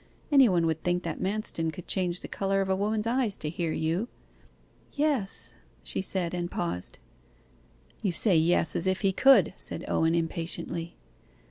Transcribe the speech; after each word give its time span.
Any 0.31 0.49
one 0.49 0.65
would 0.65 0.81
think 0.81 1.03
that 1.03 1.21
Manston 1.21 1.71
could 1.71 1.85
change 1.87 2.21
the 2.21 2.27
colour 2.27 2.59
of 2.61 2.69
a 2.69 2.75
woman's 2.75 3.05
eyes 3.05 3.37
to 3.37 3.51
hear 3.51 3.71
you.' 3.71 4.07
'Yes,' 4.93 5.53
she 5.83 6.01
said, 6.01 6.33
and 6.33 6.49
paused. 6.49 6.97
'You 8.01 8.11
say 8.11 8.35
yes, 8.35 8.75
as 8.75 8.87
if 8.87 9.01
he 9.01 9.11
could,' 9.11 9.53
said 9.57 9.85
Owen 9.87 10.15
impatiently. 10.15 10.95